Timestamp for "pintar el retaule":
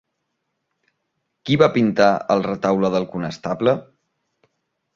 1.75-2.93